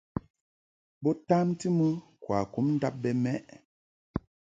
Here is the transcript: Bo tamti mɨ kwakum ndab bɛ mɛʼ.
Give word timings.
Bo 1.03 1.11
tamti 1.27 1.67
mɨ 1.77 1.87
kwakum 2.23 2.67
ndab 2.75 2.95
bɛ 3.01 3.09
mɛʼ. 3.23 3.43